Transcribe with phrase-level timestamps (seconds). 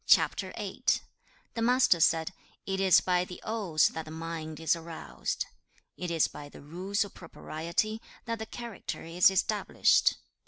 [0.07, 0.81] The
[1.61, 2.33] Master said,
[2.65, 5.41] 'It is by the Odes that the mind is aroused.
[5.99, 6.05] 2.
[6.05, 10.15] 'It is by the Rules of Propriety that the character is established.